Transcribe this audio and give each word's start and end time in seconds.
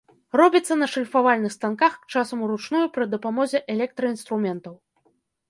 Робіцца 0.39 0.77
на 0.77 0.87
шліфавальных 0.93 1.51
станках, 1.57 1.99
часам 2.13 2.41
уручную 2.47 2.81
пры 2.97 3.03
дапамозе 3.13 3.63
электраінструментаў. 3.77 4.73